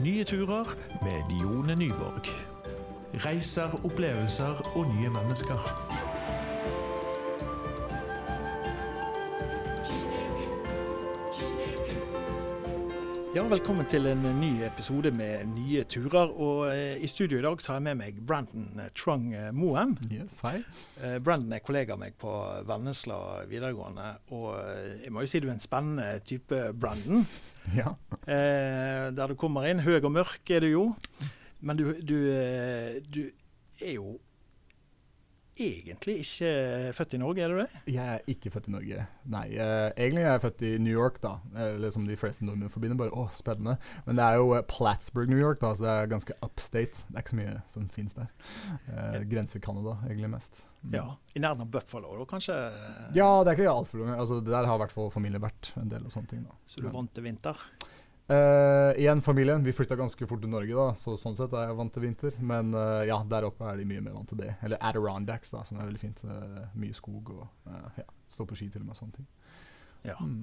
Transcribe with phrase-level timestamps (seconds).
[0.00, 2.26] Nye turer med Dione Nyborg.
[3.24, 5.58] Reiser, opplevelser og nye mennesker.
[13.36, 16.30] Ja, velkommen til en ny episode med nye turer.
[16.40, 19.92] Og eh, I studio i dag så har jeg med meg Brandon Trong Moem.
[20.08, 20.62] Yes, hei.
[21.04, 22.32] Eh, Brandon er kollega av meg på
[22.64, 23.18] Vennesla
[23.50, 24.06] videregående.
[24.32, 27.26] Og eh, jeg må jo si du er en spennende type, Brandon.
[27.76, 27.92] Ja.
[28.24, 29.84] Eh, der du kommer inn.
[29.84, 30.86] Høy og mørk er du jo.
[31.60, 33.26] Men du, du, eh, du
[33.84, 34.16] er jo
[35.56, 36.50] egentlig ikke
[36.96, 37.80] født i Norge, er du det?
[37.94, 39.06] Jeg er ikke født i Norge.
[39.32, 41.32] Nei, eh, egentlig er jeg født i New York, da.
[41.66, 42.98] Eller som de fleste nordmenn forbinder.
[43.00, 43.76] Bare, åh, spennende.
[44.06, 47.06] Men det er jo eh, Plattsburgh, New York, da, så det er ganske upstate.
[47.08, 48.30] Det er ikke så mye som fins der.
[48.92, 50.64] Eh, Grenser Canada, egentlig mest.
[50.82, 50.94] Mm.
[50.98, 51.06] Ja.
[51.34, 52.56] I nærheten av Buffalo, da kanskje?
[53.16, 54.20] Ja, det er ikke altfor langt.
[54.20, 56.46] Altså, der har i hvert fall familie vært en del og sånne ting.
[56.46, 56.56] da.
[56.68, 57.66] Så du vant til vinter?
[58.28, 59.62] Eh, igjen familien.
[59.62, 62.38] Vi flytta ganske fort til Norge, da, så sånn sett er jeg vant til vinter.
[62.42, 64.56] Men uh, ja, der oppe er de mye mer vant til det.
[64.66, 66.24] Eller Adirondacks, da, som er veldig fint.
[66.26, 67.70] Uh, mye skog og
[68.00, 68.98] ja, stå på ski til og med.
[68.98, 69.28] sånne ting.
[70.06, 70.16] Ja.
[70.22, 70.42] Mm.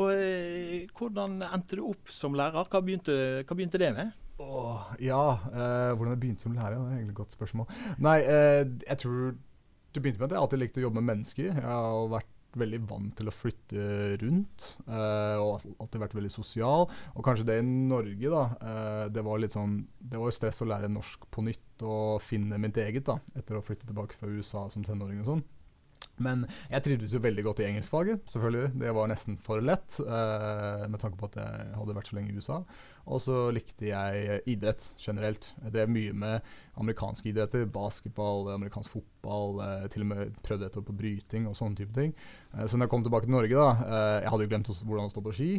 [0.00, 2.64] Og hvordan endte du opp som lærer?
[2.68, 4.16] Hva begynte, hva begynte det med?
[4.38, 7.70] Åh, ja, hvordan jeg begynte som lærer, det er egentlig et godt spørsmål.
[8.04, 11.48] Nei, jeg tror du begynte med at jeg alltid likte å jobbe med mennesker.
[11.48, 16.88] Jeg har vært veldig vant til å flytte rundt, eh, og alltid vært veldig sosial.
[17.14, 18.44] Og kanskje det i Norge, da.
[18.62, 22.22] eh, det var litt sånn Det var jo stress å lære norsk på nytt og
[22.22, 25.44] finne mitt eget, da, etter å flytte tilbake fra USA som tenåring og sånn.
[26.22, 28.72] Men jeg trivdes jo veldig godt i engelskfaget, selvfølgelig.
[28.82, 32.32] Det var nesten for lett, eh, med tanke på at jeg hadde vært så lenge
[32.32, 32.62] i USA.
[33.08, 35.52] Og så likte jeg idrett generelt.
[35.64, 37.64] Jeg drev mye med amerikanske idretter.
[37.72, 39.58] Basketball, amerikansk fotball.
[39.64, 42.12] Eh, til og med prøvde et år på bryting og sånne type ting.
[42.54, 45.08] Eh, så når jeg kom tilbake til Norge, da eh, Jeg hadde jo glemt hvordan
[45.08, 45.50] å stå på ski.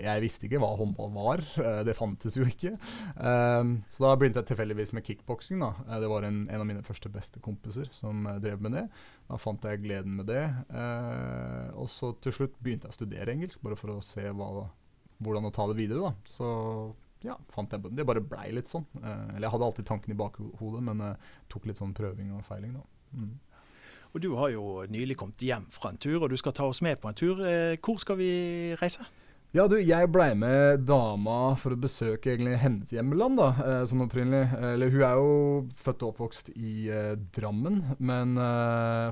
[0.00, 1.44] Jeg visste ikke hva håndball var.
[1.86, 2.72] Det fantes jo ikke.
[3.14, 5.62] Så da begynte jeg tilfeldigvis med kickboksing.
[5.62, 8.84] det var en, en av mine første beste kompiser som drev med det.
[9.30, 10.44] Da fant jeg gleden med det.
[11.78, 14.66] Og så til slutt begynte jeg å studere engelsk, bare for å se hva,
[15.20, 16.10] hvordan å ta det videre.
[16.10, 16.12] da.
[16.28, 16.48] Så
[17.26, 18.86] ja, fant jeg, det bare blei litt sånn.
[19.02, 22.44] Eh, eller jeg hadde alltid tanken i bakhodet, men eh, tok litt sånn prøving og
[22.48, 22.74] feiling.
[22.78, 23.20] da.
[23.20, 23.38] Mm.
[24.10, 26.80] Og du har jo nylig kommet hjem fra en tur, og du skal ta oss
[26.82, 27.42] med på en tur.
[27.46, 28.30] Eh, Hvor skal vi
[28.80, 29.06] reise?
[29.50, 34.04] Ja, du, jeg blei med dama for å besøke egentlig hennes hjemland, da, eh, sånn
[34.04, 34.44] opprinnelig.
[34.54, 35.32] Eller hun er jo
[35.74, 39.10] født og oppvokst i eh, Drammen, men eh,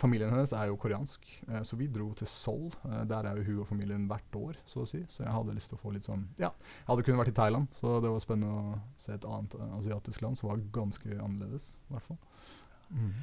[0.00, 1.28] familien hennes er jo koreansk.
[1.46, 2.74] Eh, så vi dro til Seoul.
[2.90, 5.04] Eh, der er jo hun og familien hvert år, så å si.
[5.06, 6.50] Så jeg hadde lyst til å få litt sånn Ja,
[6.80, 10.26] jeg hadde kun vært i Thailand, så det var spennende å se et annet asiatisk
[10.26, 12.18] land som var ganske annerledes, i hvert fall.
[12.90, 13.14] Mm.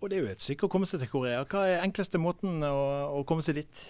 [0.00, 1.44] Og det er jo et stykke å komme seg til Korea.
[1.48, 2.76] Hva er enkleste måten å,
[3.16, 3.80] å komme seg dit?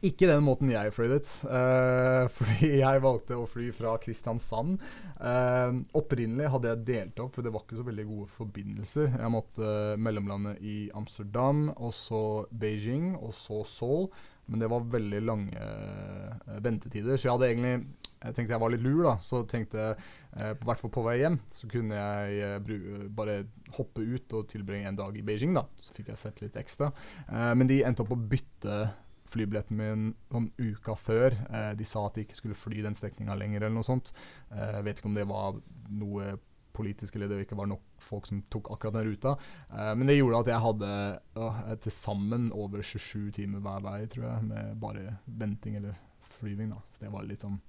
[0.00, 1.28] Ikke den måten jeg fløy dit.
[1.44, 4.80] Uh, fordi jeg valgte å fly fra Kristiansand.
[5.18, 9.10] Uh, opprinnelig hadde jeg delt opp, for det var ikke så veldig gode forbindelser.
[9.18, 14.08] Jeg måtte uh, mellomlande i Amsterdam, og så Beijing, og så Seoul.
[14.50, 17.76] Men det var veldig lange eh, ventetider, så jeg hadde egentlig
[18.22, 19.14] jeg tenkte jeg var litt lur, da.
[19.22, 23.40] Så tenkte jeg, eh, i hvert fall på vei hjem, så kunne jeg eh, bare
[23.78, 25.64] hoppe ut og tilbringe en dag i Beijing, da.
[25.78, 26.92] Så fikk jeg sett litt ekstra.
[27.26, 28.84] Eh, men de endte opp å bytte
[29.32, 31.34] flybilletten min sånn uka før.
[31.48, 34.12] Eh, de sa at de ikke skulle fly den strekninga lenger, eller noe sånt.
[34.52, 35.58] Eh, vet ikke om det var
[35.90, 36.36] noe
[36.76, 39.34] politisk eller det ikke var nok folk som tok akkurat den ruta.
[39.72, 40.92] Uh, men det gjorde at jeg hadde
[41.38, 45.98] uh, til sammen over 27 timer hver vei, tror jeg, med bare venting eller
[46.38, 46.72] flyving.
[46.74, 46.80] da.
[46.90, 47.60] Så det var litt sånn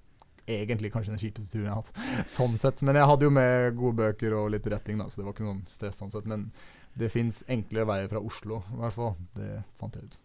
[0.44, 2.26] Egentlig kanskje den kjipeste turen jeg har hatt.
[2.28, 2.82] Sånn sett.
[2.84, 5.46] Men jeg hadde jo med gode bøker og litt retting, da, så det var ikke
[5.46, 6.28] noen stress sånn sett.
[6.28, 6.50] Men
[7.00, 9.14] det fins enklere veier fra Oslo, i hvert fall.
[9.38, 9.48] Det
[9.80, 10.18] fant jeg ut.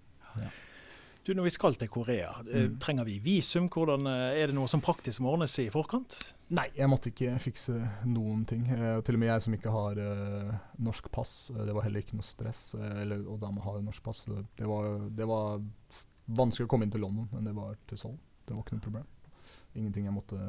[1.30, 2.80] Du, Når vi skal til Korea, eh, Mm.
[2.82, 3.68] trenger vi visum?
[3.70, 6.34] Hvordan, eh, er det noe som praktisk må ordnes i forkant?
[6.50, 7.76] Nei, jeg måtte ikke fikse
[8.06, 8.64] noen ting.
[8.68, 12.02] Eh, og til og med jeg som ikke har eh, norsk pass, det var heller
[12.02, 12.74] ikke noe stress.
[12.74, 14.24] Eller, og dama har jo norsk pass.
[14.26, 15.62] Det var, det var
[16.28, 18.18] vanskelig å komme inn til London enn det var til Seoul.
[18.48, 19.06] Det var ikke noe problem.
[19.76, 20.40] Ingenting jeg måtte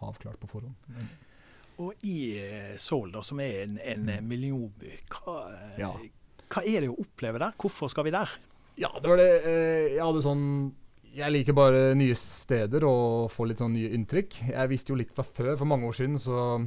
[0.00, 0.74] ha avklart på forhånd.
[0.88, 1.08] Men,
[1.76, 2.38] Og i
[2.78, 5.92] Seoul, da, som er en, en eh, millionby, hva, Ja.
[6.48, 7.52] hva er det å oppleve der?
[7.58, 8.30] Hvorfor skal vi der?
[8.80, 9.28] Ja, det var det.
[9.46, 10.46] eh, Jeg hadde sånn
[11.14, 14.48] Jeg liker bare nye steder og få litt sånn nye inntrykk.
[14.50, 16.66] Jeg visste jo litt fra før, for mange år siden, så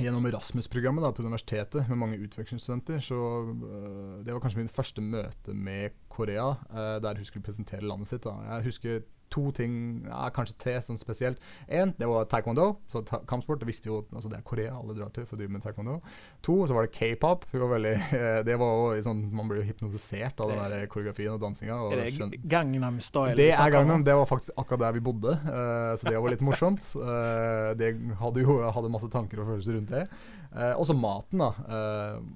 [0.00, 3.18] Gjennom Erasmus-programmet på universitetet med mange utvekslingsstudenter, så
[3.52, 8.08] øh, Det var kanskje min første møte med Korea, øh, der hun skulle presentere landet
[8.08, 8.24] sitt.
[8.24, 8.30] da.
[8.54, 9.74] Jeg husker to ting,
[10.08, 11.40] ja, kanskje tre sånn spesielt.
[11.70, 12.66] Én, det var taekwondo.
[12.90, 15.40] Så ta kampsport, det visste jo altså Det er Korea alle drar til for å
[15.40, 15.98] drive med taekwondo.
[16.46, 17.46] To, så var det k-pop.
[17.50, 21.78] Det var jo sånn, Man blir jo hypnotisert av den der koreografien og dansinga.
[21.86, 23.36] Og er det Gangnam Style?
[23.38, 24.04] Det er Gangnam.
[24.06, 26.84] Det var faktisk akkurat der vi bodde, uh, så det var litt morsomt.
[26.98, 30.04] Uh, det hadde jo hadde masse tanker og følelser rundt det.
[30.50, 31.78] Uh, også maten, da.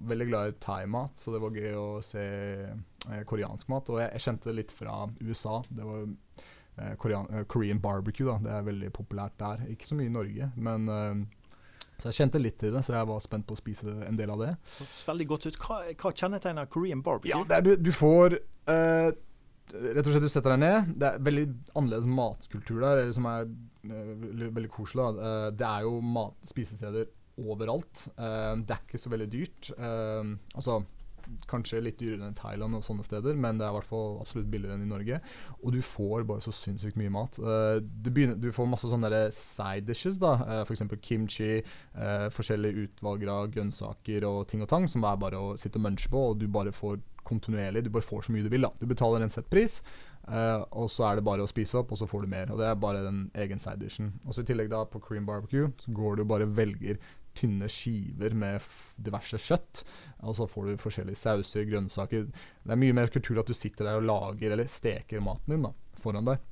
[0.07, 2.23] veldig glad i thaimat, så det var gøy å se
[3.29, 3.91] koreansk mat.
[3.91, 5.59] Og jeg, jeg kjente det litt fra USA.
[5.67, 6.54] Det var Eh,
[6.99, 8.27] Korean, eh, Korean, barbecue.
[8.27, 9.67] da, Det er veldig populært der.
[9.71, 11.43] Ikke så mye i Norge, men eh,
[11.99, 14.33] så jeg kjente litt til det, så jeg var spent på å spise en del
[14.35, 14.55] av det.
[14.81, 15.61] Det veldig godt ut.
[15.63, 17.31] Hva, hva kjennetegner Korean barbecue?
[17.31, 18.35] Ja, er, du, du, får
[18.67, 19.13] uh,
[19.71, 20.91] Rett og slett du setter deg ned.
[20.99, 21.45] Det er veldig
[21.79, 23.47] annerledes matkultur der, som er
[23.87, 25.07] veldig, veldig koselig.
[25.23, 28.05] Uh, det er jo mat, spisesteder overalt.
[28.15, 29.73] det er ikke så veldig dyrt.
[29.75, 30.77] altså
[31.51, 34.51] Kanskje litt dyrere enn Thailand og sånne steder, men det er i hvert fall absolutt
[34.53, 35.21] billigere enn i Norge.
[35.63, 37.39] Og du får bare så sinnssykt mye mat.
[37.41, 40.37] Uh, du, begynner, du, får masse sånne side dishes, da.
[40.43, 40.85] Uh, eh, F.eks.
[41.05, 41.51] kimchi,
[41.97, 45.87] uh, forskjellige utvalg av grønnsaker og ting og tang, som er bare å sitte og
[45.89, 47.85] munche på, og du bare får kontinuerlig.
[47.85, 48.67] Du bare får så mye du vil.
[48.67, 49.81] da Du betaler en sett pris,
[50.29, 52.53] uh, og så er det bare å spise opp, og så får du mer.
[52.53, 54.15] Og Det er bare den egen side dishen.
[54.25, 57.01] Og så I tillegg da på Cream barbecue så går du og bare velger
[57.37, 58.65] tynne skiver med
[59.03, 59.85] diverse kjøtt.
[60.25, 62.27] Og så får du forskjellige sauser, grønnsaker.
[62.31, 65.69] Det er mye mer kultur at du sitter der og lager eller steker maten din
[65.69, 65.73] da,
[66.03, 66.43] foran deg.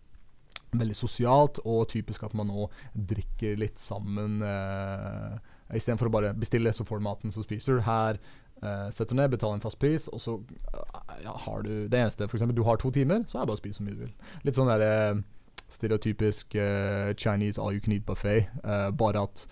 [0.72, 4.40] Veldig sosialt, og typisk at man nå drikker litt sammen.
[4.46, 5.40] Eh,
[5.76, 7.84] Istedenfor å bare bestille, så får du maten, så spiser du.
[7.86, 11.72] Her eh, setter du ned, betaler en fast pris, og så eh, ja, har du
[11.92, 13.86] det eneste For eksempel, du har to timer, så er det bare å spise så
[13.86, 14.16] mye du vil.
[14.48, 15.22] Litt sånn der, eh,
[15.72, 18.48] stereotypisk uh, Chinese all you can eat buffet.
[18.64, 19.46] Uh, bare at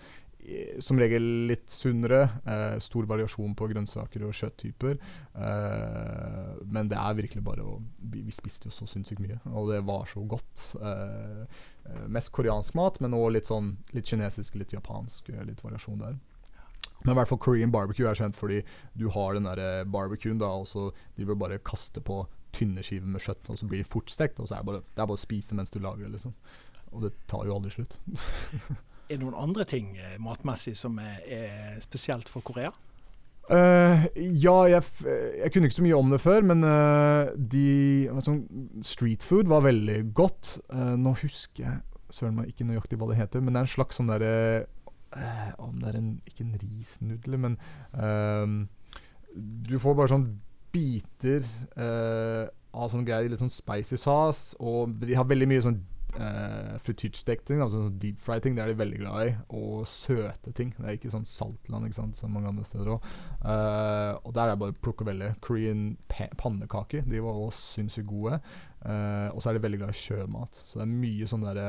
[0.81, 2.21] som regel litt sunnere.
[2.45, 4.97] Eh, stor variasjon på grønnsaker og kjøtttyper.
[5.35, 7.77] Eh, men det er virkelig bare å
[8.11, 10.65] Vi, vi spiste jo så sinnssykt mye, og det var så godt.
[10.81, 11.45] Eh,
[11.91, 15.29] eh mest koreansk mat, men òg litt sånn litt kinesisk, litt japansk.
[15.29, 16.17] Eh, litt variasjon der.
[17.03, 18.61] Men i hvert fall Korean barbecue er kjent fordi
[18.97, 22.83] du har den der eh, barbecuen, da, og så driver du bare kaste på tynne
[22.83, 24.41] skiver med kjøtt, og så blir det fort stekt.
[24.41, 26.35] Og så er det bare, det er bare å spise mens du lager det, liksom.
[26.91, 27.99] Og det tar jo aldri slutt.
[29.11, 32.71] Er det noen andre ting eh, matmessig som er, er spesielt for Korea?
[33.51, 38.43] Uh, ja, jeg, jeg, kunne ikke så mye om det før, men uh, de sånn
[38.85, 40.53] Street food var veldig godt.
[40.71, 41.81] Uh, nå husker jeg
[42.15, 44.31] søren meg ikke nøyaktig hva det heter, men det er en slags sånn derre
[45.59, 47.55] Om det er en Ikke en risnudle, men
[49.67, 50.25] Du får bare sånn
[50.71, 55.79] biter av sånne greier, litt sånn spicy sauce, og de har veldig mye sånn
[56.17, 59.33] uh, frityrstekte ting, altså sånn deep fry ting, det er de veldig glad i.
[59.57, 60.73] Og søte ting.
[60.77, 63.07] Det er ikke sånn saltland ikke sant, som mange andre steder òg.
[63.41, 65.31] Eh, og der er det bare å plukke veldig.
[65.43, 65.85] Korean
[66.39, 68.41] pannekaker, de var også sinnssykt gode.
[68.81, 70.61] Eh, og så er de veldig glad i sjømat.
[70.65, 71.67] Så det er mye sånn derre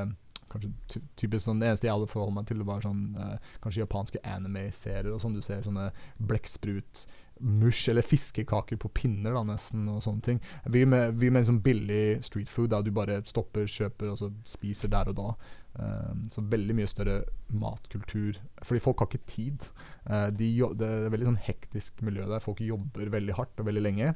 [0.53, 4.23] kanskje typisk sånn, Det eneste jeg hadde forholdt meg til, var sånn, uh, kanskje japanske
[4.25, 5.13] anime-serier.
[5.13, 5.91] og sånn Du ser sånne
[6.21, 7.07] blekksprut
[7.43, 10.39] mush eller fiskekaker på pinner, da, nesten, og sånne ting.
[10.71, 14.31] Vi med, vi med liksom billig street food, der du bare stopper, kjøper og så
[14.47, 15.33] spiser der og da.
[15.73, 18.39] Um, så veldig mye større matkultur.
[18.63, 19.67] Fordi folk har ikke tid.
[20.07, 22.45] Uh, de, det er veldig sånn hektisk miljø der.
[22.45, 24.13] Folk jobber veldig hardt og veldig lenge.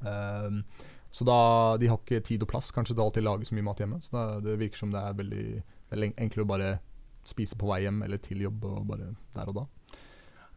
[0.00, 0.62] Um,
[1.10, 1.40] så da,
[1.82, 3.98] de har ikke tid og plass kanskje til alltid lage så mye mat hjemme.
[4.04, 5.44] Så da, det virker som det er veldig
[5.90, 6.70] er enklere å bare
[7.26, 9.64] spise på vei hjem eller til jobb og bare der og da.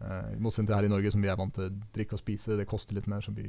[0.04, 2.22] Uh, I motsetning til her i Norge, som vi er vant til å drikke og
[2.22, 2.58] spise.
[2.60, 3.48] Det koster litt mer, så vi,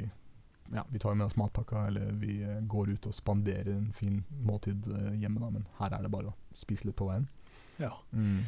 [0.72, 4.22] ja, vi tar med oss matpakka, eller vi uh, går ut og spanderer en fin
[4.46, 5.42] måltid uh, hjemme.
[5.42, 5.50] Da.
[5.58, 7.28] Men her er det bare å spise litt på veien.
[7.82, 7.92] Ja.
[8.14, 8.46] Mm.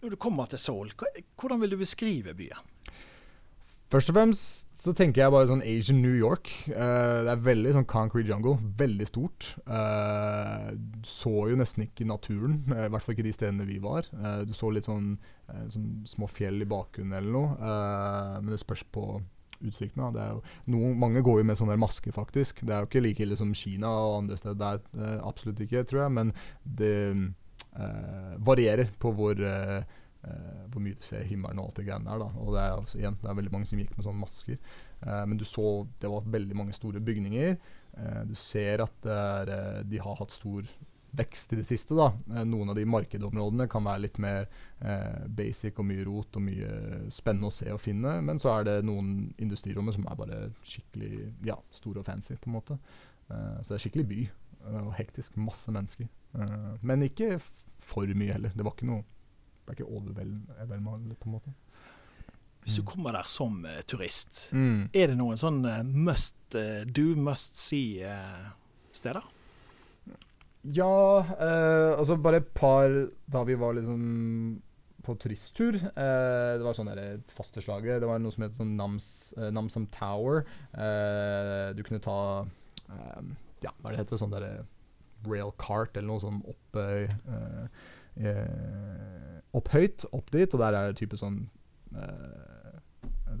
[0.00, 0.90] Når du kommer til Seoul,
[1.36, 2.70] hvordan vil du beskrive byen?
[3.90, 6.46] Først og fremst så tenker jeg bare sånn Asian New York.
[6.68, 8.54] Uh, det er veldig sånn concrete jungle.
[8.78, 9.48] Veldig stort.
[9.66, 14.06] Uh, du så jo nesten ikke naturen, i hvert fall ikke de stedene vi var.
[14.46, 15.16] du så litt sånn,
[15.74, 17.74] sånn, små fjell i bakgrunnen eller noe,
[18.44, 19.04] men det spørs på
[19.60, 20.04] utsikten.
[20.70, 22.62] Noen, mange går jo med sånne masker, faktisk.
[22.62, 24.60] Det er jo ikke like ille som Kina og andre steder.
[24.62, 26.30] Der, absolutt ikke, tror jeg, men
[26.62, 26.94] det
[28.46, 29.42] varierer på hvor
[30.20, 32.20] Uh, hvor mye du ser himmelen og alt det greiene der.
[32.20, 32.42] Da.
[32.42, 34.58] Og det er, altså, igjen, det er veldig mange som gikk med sånne masker.
[35.00, 35.66] Uh, men du så
[36.02, 37.54] det var veldig mange store bygninger.
[37.96, 39.52] Uh, du ser at er,
[39.88, 40.68] de har hatt stor
[41.16, 41.96] vekst i det siste.
[41.96, 42.44] da.
[42.46, 44.44] noen av de markedområdene kan være litt mer
[45.26, 46.68] basic og mye rot og mye
[47.10, 48.12] spennende å se og finne.
[48.22, 52.36] Men så er det noen industrirommer som er bare skikkelig ja, store og fancy.
[52.38, 52.78] på en måte.
[53.26, 54.20] så det er skikkelig by.
[54.84, 55.34] og hektisk.
[55.42, 56.06] Masse mennesker.
[56.86, 57.40] men ikke
[57.82, 58.54] for mye heller.
[58.54, 59.02] Det var ikke noe
[59.70, 61.54] det er ikke overveldende, på en måte.
[62.60, 62.88] Hvis du mm.
[62.90, 64.90] kommer der som uh, turist, mm.
[64.92, 69.36] er det noen sånn uh, must uh, do, must see-steder?
[70.60, 71.24] Ja,
[71.96, 72.92] altså bare et par
[73.32, 74.00] da vi var liksom
[75.00, 75.78] på turisttur.
[75.80, 76.90] Eh, det var sånn
[77.32, 78.00] fasteslaget.
[78.02, 79.06] Det var noe som het sånn Nams,
[79.38, 80.44] eh, Namsam Tower.
[80.74, 82.46] Eh, du kunne ta
[83.60, 84.18] Ja, hva er det heter?
[84.18, 84.66] Sånn derre
[85.28, 87.66] rail cart eller noe sånn oppøy, eh,
[89.56, 91.44] Opp høyt, opp dit, og der er det type sånn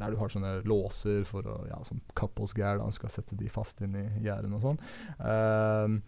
[0.00, 2.88] der du har sånne låser for å Ja, sånn couples gear, da.
[2.88, 4.80] Du skal sette de fast inn i gjerdene og sånn.
[5.20, 6.00] Uh,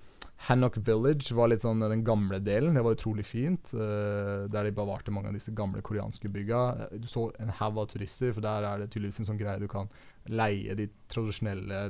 [0.49, 2.77] Hannock Village var litt sånn den gamle delen.
[2.77, 3.75] Det var utrolig fint.
[3.77, 6.63] Uh, der de bevarte mange av disse gamle koreanske bygga.
[7.03, 9.69] Du så en haug av turister, for der er det tydeligvis en sånn greie du
[9.71, 9.91] kan
[10.31, 11.85] leie de tradisjonelle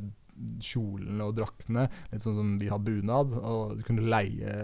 [0.62, 3.34] kjolene og draktene, litt sånn som vi har bunad.
[3.38, 4.54] og Du kunne leie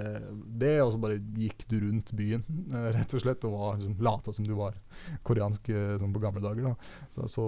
[0.61, 3.99] det, og så bare gikk du rundt byen, eh, rett og slett, og var, liksom,
[4.05, 4.79] lata som du var
[5.27, 6.75] koreansk sånn på gamle dager.
[7.13, 7.45] Så, så,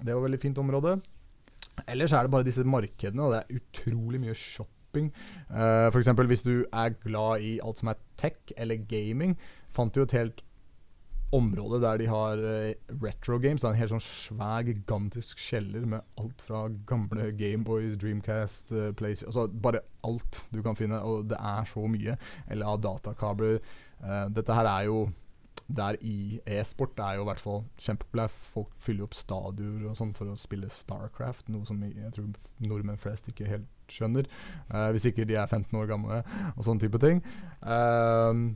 [0.00, 0.98] det var et veldig fint område.
[1.90, 5.10] Ellers er det bare disse markedene, og det er utrolig mye shopping.
[5.50, 6.12] Uh, F.eks.
[6.30, 9.34] hvis du er glad i alt som er tech eller gaming,
[9.74, 10.44] fant du et helt
[11.34, 13.62] område der de har uh, retro games.
[13.62, 18.92] Det er en helt sånn svær, gigantisk kjeller med alt fra gamle Gameboys, Dreamcast, uh,
[18.96, 22.16] Place Altså bare alt du kan finne, og det er så mye.
[22.48, 23.60] Eller av datakabler.
[24.02, 25.04] Uh, dette her er jo
[25.64, 28.34] der i e-sport er jo i hvert fall kjempepopulært.
[28.52, 32.28] Folk fyller opp stadioner og sånn for å spille Starcraft, noe som jeg tror
[32.60, 34.28] nordmenn flest ikke helt skjønner.
[34.92, 36.20] Hvis ikke de er 15 år gamle
[36.52, 37.24] og sånne type ting.
[37.64, 38.52] Uh,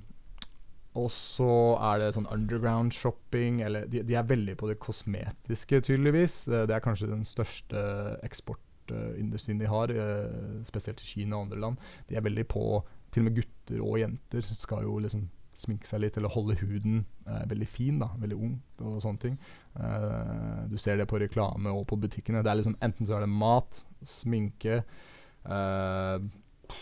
[0.99, 1.53] og så
[1.91, 6.41] er det sånn underground shopping eller de, de, er veldig på det kosmetiske, tydeligvis.
[6.51, 7.83] Eh, det er kanskje den største
[8.27, 11.91] eksportindustrien de har, eh, spesielt i Kina og andre land.
[12.11, 12.69] De er veldig på
[13.09, 15.23] Til og med gutter og jenter skal jo liksom
[15.59, 19.39] sminke seg litt eller holde huden eh, veldig fin, da, veldig ung og sånne ting.
[19.81, 22.45] Eh, du ser det på reklame og på butikkene.
[22.45, 26.29] Det er liksom Enten så er det mat, sminke eh,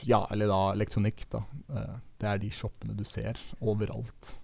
[0.09, 1.45] ja, eller da elektronikk, da.
[2.21, 4.35] Det er de shoppene du ser overalt.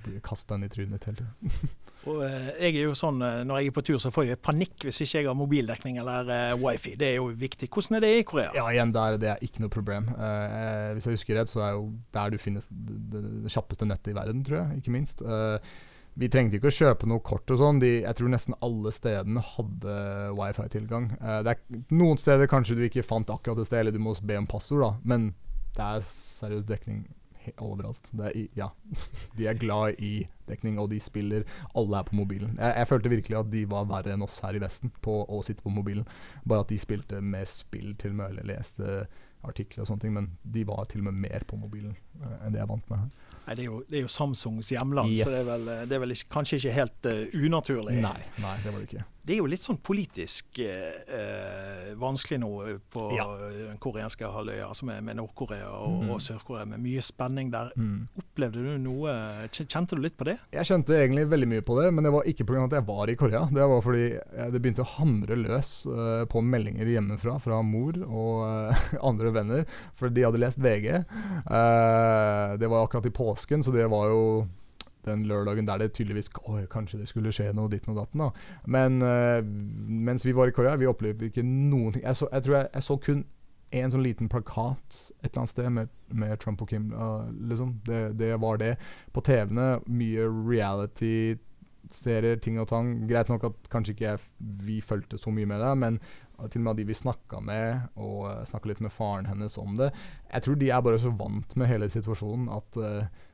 [0.00, 1.60] Blir kasta inn i trynet hele tiden.
[2.08, 4.40] og uh, jeg er jo sånn, uh, Når jeg er på tur, så får jeg
[4.40, 6.94] panikk hvis ikke jeg har mobildekning eller wifi.
[7.00, 7.68] Det er jo viktig.
[7.68, 8.54] Hvordan er det i Korea?
[8.56, 10.10] Ja, igjen, der, Det er ikke noe problem.
[10.94, 14.14] hvis jeg husker rett, så er jo der du finner det, det, det kjappeste nettet
[14.14, 14.80] i verden, tror jeg.
[14.80, 15.22] Ikke minst.
[15.22, 15.60] Uh,
[16.20, 17.78] vi trengte ikke å kjøpe noe kort og sånn.
[17.84, 19.92] Jeg tror nesten alle stedene hadde
[20.36, 21.12] wifi-tilgang.
[21.46, 24.36] Det er Noen steder kanskje du ikke fant akkurat et sted, eller du må be
[24.40, 24.90] om passord, da.
[25.06, 25.30] Men
[25.76, 27.04] det er seriøs dekning
[27.58, 28.10] overalt.
[28.18, 28.70] Er ja.
[29.38, 31.46] de er glad i dekning, og de spiller
[31.78, 32.56] Alle er på mobilen.
[32.58, 35.42] Jeg, jeg, følte virkelig at de var verre enn oss her i Vesten på å
[35.46, 36.06] sitte på mobilen.
[36.44, 39.04] Bare at de spilte med spill til og med, eller leste
[39.46, 40.16] artikler og sånne ting.
[40.16, 42.92] Men de var til og med mer på mobilen uh, enn det jeg er vant
[42.92, 43.30] med her.
[43.46, 45.24] Nei, det er, jo, det er jo Samsungs hjemland, yes.
[45.24, 47.96] så det er vel, det er vel ikke, kanskje ikke helt uh, unaturlig.
[48.04, 49.06] Nei, nei, det var det ikke.
[49.30, 52.48] Det er jo litt sånn politisk eh, vanskelig nå
[52.90, 53.28] på ja.
[53.54, 56.08] den koreanske halvøya, altså med, med Nord-Korea og, mm.
[56.10, 57.70] og Sør-Korea, med mye spenning der.
[57.78, 58.08] Mm.
[58.18, 59.14] Opplevde du noe
[59.54, 60.34] Kjente du litt på det?
[60.50, 62.64] Jeg kjente egentlig veldig mye på det, men det var ikke pga.
[62.64, 63.44] at jeg var i Korea.
[63.54, 64.08] Det var fordi
[64.50, 68.74] det begynte å hamre løs uh, på meldinger hjemmefra fra mor og
[69.12, 71.04] andre venner, for de hadde lest VG.
[72.58, 74.24] det var akkurat i påsken, så det var jo
[75.06, 78.20] den lørdagen der det tydeligvis Oi, kanskje det skulle skje noe ditt og datten.
[78.20, 78.30] da.
[78.66, 79.44] Men uh,
[80.08, 82.04] mens vi var i Korea, vi opplevde ikke noen ting.
[82.04, 83.24] Jeg, så, jeg tror jeg, jeg, så kun
[83.70, 86.92] en sånn liten plakat et eller annet sted med, med Trump og Kim.
[86.92, 87.80] Uh, liksom.
[87.86, 88.74] det, det, var det.
[89.14, 92.86] På TV-ene mye reality-serier, ting og tang.
[93.10, 94.18] Greit nok at kanskje ikke jeg,
[94.66, 95.94] vi fulgte så mye med det, men
[96.48, 99.76] til og med de vi snakka med, og uh, snakka litt med faren hennes om
[99.78, 99.90] det.
[100.32, 103.26] Jeg tror de er bare så vant med hele situasjonen at uh,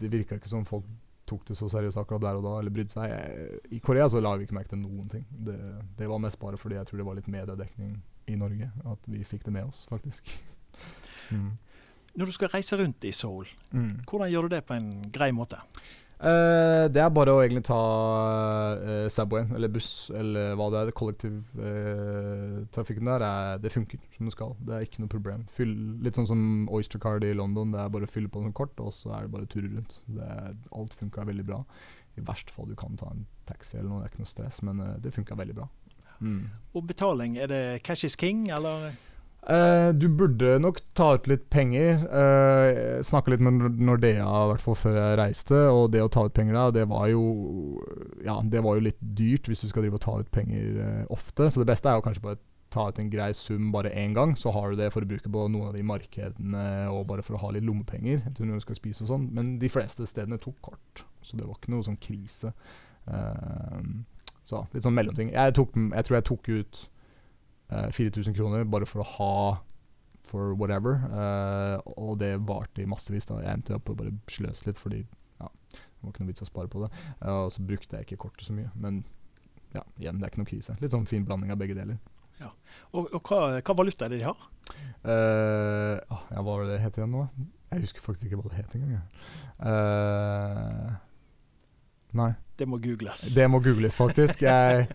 [0.00, 0.86] det virka ikke som folk
[1.30, 3.70] tok det så seriøst akkurat der og da, eller brydde seg.
[3.70, 5.24] I Korea så la vi ikke merke til noen ting.
[5.30, 5.56] Det,
[5.98, 7.96] det, var mest bare fordi jeg tror det var litt mediedekning
[8.30, 10.30] i Norge, at vi fikk det med oss, faktisk.
[11.34, 11.50] mm.
[12.20, 14.04] Når du skal reise rundt i Seoul, mm.
[14.10, 15.60] hvordan gjør du det på en grei måte?
[16.20, 17.80] Uh, det er bare å egentlig ta
[18.76, 20.90] uh, Subwayen eller buss eller hva det er.
[21.00, 24.52] Kollektivtrafikken uh, der, er, det funker som det skal.
[24.60, 25.46] Det er ikke noe problem.
[25.56, 25.72] Fyll,
[26.04, 27.72] litt sånn som Oyster Card i London.
[27.72, 29.96] Det er bare å fylle på noen kort, og så er det bare turer rundt.
[30.12, 31.62] Er, alt funka veldig bra.
[32.20, 34.60] I verste fall du kan ta en taxi eller noe, det er ikke noe stress,
[34.66, 35.70] men det funka veldig bra.
[36.20, 36.42] Mm.
[36.76, 38.92] Og betaling, er det cash is king, eller?
[39.40, 42.02] Uh, du burde nok ta ut litt penger.
[42.12, 45.62] Uh, Snakke litt med Nordea i hvert fall før jeg reiste.
[45.72, 47.24] Og det å ta ut penger da, det var jo
[48.26, 51.02] Ja, det var jo litt dyrt hvis du skal drive og ta ut penger uh,
[51.16, 51.48] ofte.
[51.48, 54.36] Så det beste er jo kanskje bare ta ut en grei sum bare én gang.
[54.38, 57.38] Så har du det for å bruke på noen av de markedene og bare for
[57.38, 59.26] å ha litt lommepenger til når du skal spise og sånn.
[59.34, 62.52] Men de fleste stedene tok kort, så det var ikke noe sånn krise.
[64.46, 65.32] så litt sånn mellomting.
[65.32, 66.84] Jeg, tok, jeg tror jeg tok ut
[67.70, 69.34] 4000 eh, kroner bare for å ha
[70.30, 71.00] for whatever.
[71.10, 73.26] Uh, og det varte i massevis.
[73.28, 76.44] da Jeg endte opp å bare sløse litt fordi ja, det var ikke noe vits
[76.46, 76.90] å spare på det.
[77.22, 78.70] Uh, og så brukte jeg ikke kortet så mye.
[78.78, 79.02] Men
[79.74, 80.76] ja, igjen, det er ikke noe krise.
[80.82, 81.98] Litt sånn fin blanding av begge deler.
[82.40, 82.50] Ja.
[82.96, 84.46] Og, og hva, hva, valuta er det de har?
[85.04, 87.26] Uh, ja, hva var det det het igjen nå?
[87.70, 89.04] Jeg husker faktisk ikke hva det het engang.
[89.60, 90.94] Uh,
[92.16, 92.32] nei.
[92.60, 93.22] Det må googles.
[93.32, 94.42] Det må googles, faktisk.
[94.44, 94.88] Jeg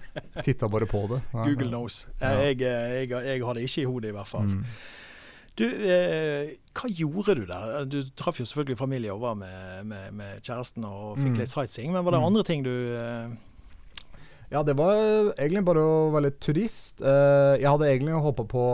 [0.45, 1.21] titta bare på det.
[1.33, 2.03] Nei, Google knows.
[2.21, 4.51] Jeg, jeg, jeg, har det ikke i hodet, i hvert fall.
[4.51, 4.61] Mm.
[5.55, 7.85] Du, eh, hva gjorde du der?
[7.89, 11.39] Du traff jo selvfølgelig familie og var med, med, med kjæresten og fikk mm.
[11.39, 12.27] litt sightseeing, men var det mm.
[12.27, 13.35] andre ting du eh,
[14.51, 14.99] ja, det var
[15.39, 17.01] egentlig bare å være litt turist.
[17.01, 18.65] Eh, jeg hadde egentlig håpa på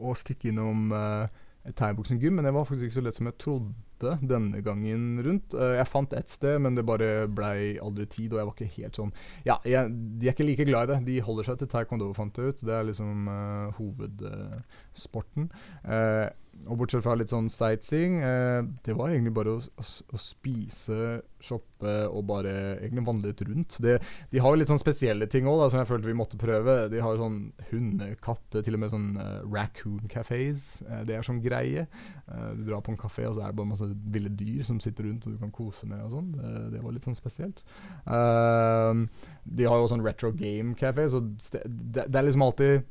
[0.00, 1.26] å stikke innom eh,
[1.68, 5.54] et thaiboksing-gym, men det var faktisk ikke så lett som jeg trodde denne gangen rundt.
[5.56, 8.74] Uh, jeg fant ett sted, men det bare blei aldri tid, og jeg var ikke
[8.78, 9.14] helt sånn
[9.46, 11.00] Ja, jeg, de er ikke like glad i det.
[11.08, 12.62] De holder seg til taekwondo, fant jeg ut.
[12.66, 13.30] Det er liksom
[13.78, 15.50] hovedsporten.
[15.84, 16.28] Uh,
[16.68, 21.20] og bortsett fra litt sånn sightseeing, eh, det var egentlig bare å, å, å, spise,
[21.40, 23.78] shoppe og bare egentlig vandre litt rundt.
[23.80, 23.94] Det,
[24.32, 26.74] de har jo litt sånn spesielle ting òg, som jeg følte vi måtte prøve.
[26.92, 27.38] De har sånn
[27.70, 30.68] hundekatte, til og med sånn uh, raccoon cafés.
[30.84, 31.86] Eh, det er sånn greie.
[31.86, 34.82] Eh, du drar på en kafé, og så er det bare masse ville dyr som
[34.84, 36.30] sitter rundt og du kan kose med og sånn.
[36.74, 37.64] Det, var litt sånn spesielt.
[38.04, 41.64] de har jo sånn retro game café, så det,
[42.04, 42.86] det, er liksom alltid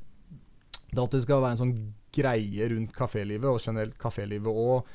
[0.90, 1.74] Det alltid skal være en sånn
[2.16, 4.90] greie rundt kafélivet, og generelt kafélivet òg.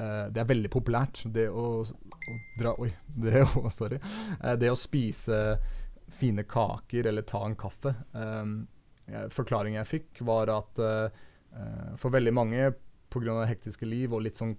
[0.00, 1.24] Uh, det er veldig populært.
[1.34, 2.90] Det å, å dra Oi.
[3.26, 4.00] Det å, sorry.
[4.40, 5.42] Uh, det å spise
[6.12, 7.94] fine kaker eller ta en kaffe.
[8.12, 8.62] Um,
[9.32, 11.22] forklaringen jeg fikk, var at uh,
[12.00, 12.72] for veldig mange,
[13.12, 13.42] pga.
[13.44, 14.54] hektiske liv og litt sånn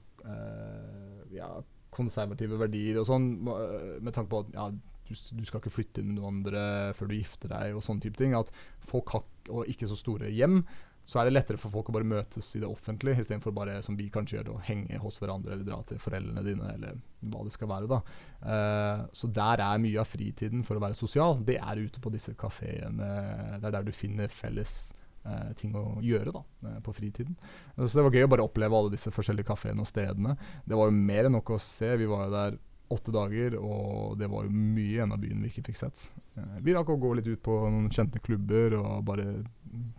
[1.34, 1.48] ja,
[1.92, 6.12] konservative verdier og sånn, med tanke på at ja, du, du, skal ikke flytte inn
[6.12, 6.62] med noen andre
[6.96, 8.36] før du gifter deg, og sånne type ting.
[8.38, 8.54] At
[8.86, 10.62] folk har ikke så store hjem
[11.04, 13.98] så er det lettere for folk å bare møtes i det offentlige, istedenfor bare som
[14.00, 17.52] vi kanskje gjør, å henge hos hverandre eller dra til foreldrene dine, eller hva det
[17.56, 17.90] skal være.
[17.92, 18.00] da.
[18.40, 21.42] Uh, så der er mye av fritiden for å være sosial.
[21.44, 23.10] Det er ute på disse kafeene.
[23.60, 24.94] Det er der du finner felles
[25.28, 27.36] uh, ting å gjøre da, uh, på fritiden.
[27.76, 30.38] så det var gøy å bare oppleve alle disse forskjellige kafeene og stedene.
[30.64, 31.92] Det var jo mer enn nok å se.
[32.00, 32.62] Vi var jo der
[32.94, 36.02] åtte dager, og det var jo mye igjen av byen vi ikke fikk sett.
[36.62, 39.26] vi rakk å gå litt ut på noen kjente klubber og bare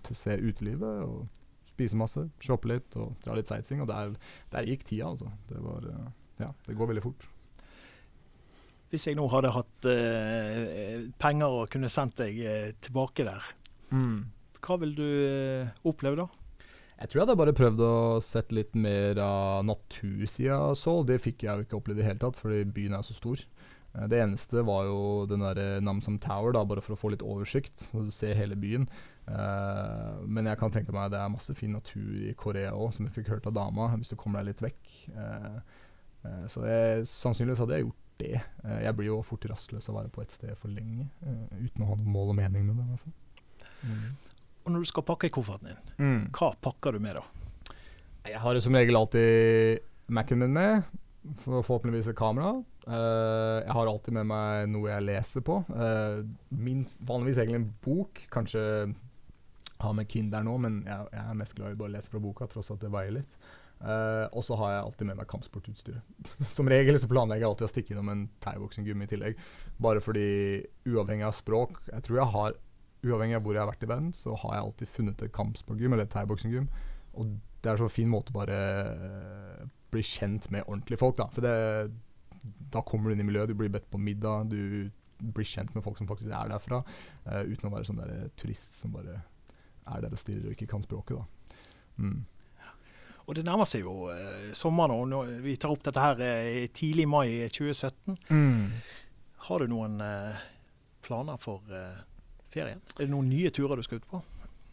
[0.06, 1.42] til å se utelivet og
[1.74, 3.82] spise masse, shoppe litt og dra litt sightseeing.
[3.84, 4.14] Og der,
[4.54, 5.30] der gikk tida, altså.
[5.50, 6.10] Det, var, eh,
[6.44, 7.26] ja, det går veldig fort.
[8.94, 13.48] Hvis jeg nå hadde hatt eh, penger og kunne sendt deg eh, tilbake der,
[13.90, 14.18] mm.
[14.62, 16.28] hva vil du eh, oppleve da?
[16.94, 21.02] Jeg tror jeg hadde bare prøvd å sette litt mer av natursida av Seoul.
[21.08, 23.42] Det fikk jeg jo ikke opplevd i det hele tatt, fordi byen er så stor.
[23.94, 27.24] Eh, det eneste var jo den der Namsam Tower, da, bare for å få litt
[27.24, 28.88] oversikt og se hele byen.
[29.24, 33.06] Uh, men jeg kan tenke meg det er masse fin natur i Korea òg, som
[33.06, 34.90] jeg fikk hørt av dama, hvis du kommer deg litt vekk.
[35.16, 35.62] Uh,
[36.26, 38.36] uh, så jeg, sannsynligvis hadde jeg gjort det.
[38.62, 41.08] jeg blir jo fort rastløs av å være på et sted for lenge,
[41.58, 42.84] uten å ha noe mål og mening med det.
[42.84, 43.16] i hvert fall.
[43.82, 44.44] Mm.
[44.64, 46.20] Og når du skal pakke i kofferten din, mm.
[46.38, 47.24] hva pakker du med da?
[48.30, 49.82] Jeg har som regel alltid
[50.14, 50.86] Mac-en min med,
[51.42, 52.54] forhåpentligvis et kamera.
[52.84, 55.60] Uh, jeg har alltid med meg noe jeg leser på.
[55.72, 58.24] Uh, minst, vanligvis egentlig en bok.
[58.32, 58.62] Kanskje
[59.84, 62.22] har med Kinder nå, men jeg, jeg, er mest glad i bare å lese fra
[62.22, 63.38] boka, tross at det veier litt.
[63.84, 65.96] Uh, og så har jeg alltid med meg kampsportutstyr.
[66.54, 69.40] Som regel så planlegger jeg alltid å stikke innom en thaiboksing-gym i tillegg.
[69.84, 70.28] Bare fordi,
[70.86, 72.58] uavhengig av språk Jeg tror jeg har,
[73.04, 75.96] uavhengig av hvor jeg har vært i verden, så har jeg alltid funnet et kampsportgym
[75.96, 76.76] eller et.
[77.14, 78.58] Og det er så fin måte å bare
[79.92, 81.28] bli kjent med ordentlige folk, da.
[81.32, 81.54] For det,
[82.74, 84.90] da kommer du inn i miljøet, du blir bedt på middag, du
[85.34, 86.82] blir kjent med folk som faktisk er derfra,
[87.28, 89.22] uh, uten å være sånn der turist som bare
[89.84, 91.20] er der og stirrer og ikke kan språket.
[91.20, 91.58] da.
[92.02, 92.24] Mm.
[93.24, 95.22] Og det nærmer seg jo eh, sommeren nå.
[95.44, 98.18] Vi tar opp dette her eh, tidlig mai 2017.
[98.28, 98.66] Mm.
[99.46, 100.42] Har du noen eh,
[101.04, 102.02] planer for eh,
[102.52, 102.82] ferien?
[102.98, 104.20] Er det noen nye turer du skal ut på?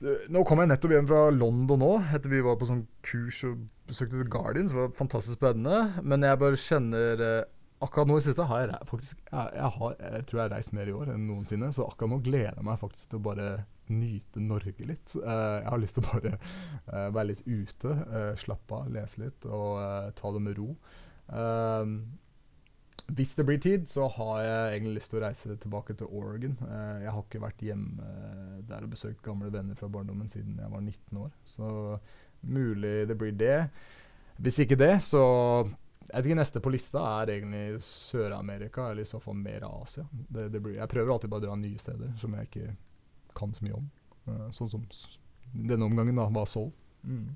[0.03, 3.39] Eh, nå kom jeg nettopp hjem fra London nå, etter vi var på sånn kurs
[3.47, 4.67] og besøkte The Guardian.
[4.67, 6.03] Det var fantastisk spennende.
[6.03, 7.41] Men jeg bare kjenner eh,
[7.81, 10.73] Akkurat nå i siste har jeg faktisk jeg, jeg, har, jeg tror jeg har reist
[10.77, 11.71] mer i år enn noensinne.
[11.73, 13.47] Så akkurat nå gleder jeg meg faktisk til å bare
[13.91, 15.15] nyte Norge litt.
[15.17, 19.23] Uh, jeg har lyst til å bare uh, være litt ute, uh, slappe av, lese
[19.23, 20.75] litt og ta det med ro.
[23.11, 26.57] hvis det blir tid, så har jeg egentlig lyst til å reise tilbake til Oregon.
[27.01, 28.11] jeg har ikke vært hjemme
[28.67, 31.31] der og besøkt gamle venner fra barndommen siden jeg var 19 år.
[31.43, 31.97] Så
[32.41, 33.69] mulig det blir det.
[34.37, 35.23] Hvis ikke det, så
[36.07, 40.05] jeg vet ikke, Neste på lista er egentlig Sør-Amerika, eller i så fall mer Asia.
[40.11, 42.73] Det, det blir, jeg prøver alltid bare å dra nye steder som jeg ikke
[43.37, 43.87] kan så mye om.
[44.27, 44.83] Uh, sånn som
[45.53, 46.71] denne omgangen da, var Seoul.
[47.03, 47.31] Mm.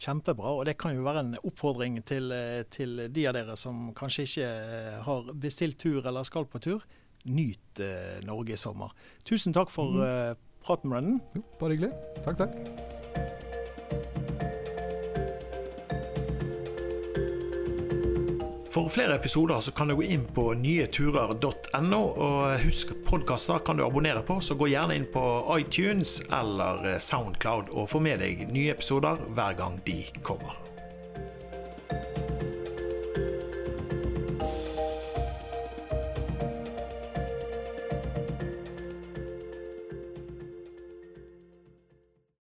[0.00, 0.56] Kjempebra.
[0.58, 2.32] Og det kan jo være en oppfordring til,
[2.74, 4.50] til de av dere som kanskje ikke
[5.06, 6.82] har bestilt tur eller skal på tur.
[7.24, 8.92] Nyt eh, Norge i sommer.
[9.24, 10.42] Tusen takk for mm.
[10.66, 11.22] praten, Brennan.
[11.36, 11.94] Jo, bare hyggelig.
[12.26, 12.93] Takk, takk.
[18.74, 23.84] For flere episoder så kan du gå inn på nyeturer.no, og husk podkaster kan du
[23.86, 25.22] abonnere på, så gå gjerne inn på
[25.60, 30.58] iTunes eller Soundcloud og få med deg nye episoder hver gang de kommer.